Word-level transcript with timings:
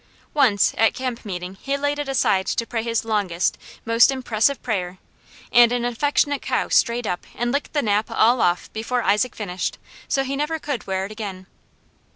Once 0.33 0.73
at 0.79 0.95
camp 0.95 1.23
meeting 1.23 1.53
he 1.61 1.77
laid 1.77 1.99
it 1.99 2.09
aside 2.09 2.47
to 2.47 2.65
pray 2.65 2.81
his 2.81 3.05
longest, 3.05 3.55
most 3.85 4.09
impressive 4.09 4.59
prayer, 4.63 4.97
and 5.51 5.71
an 5.71 5.85
affectionate 5.85 6.41
cow 6.41 6.67
strayed 6.67 7.05
up 7.05 7.23
and 7.35 7.51
licked 7.51 7.73
the 7.73 7.83
nap 7.83 8.09
all 8.09 8.41
off 8.41 8.73
before 8.73 9.03
Isaac 9.03 9.35
finished, 9.35 9.77
so 10.07 10.23
he 10.23 10.35
never 10.35 10.57
could 10.57 10.87
wear 10.87 11.05
it 11.05 11.11
again. 11.11 11.45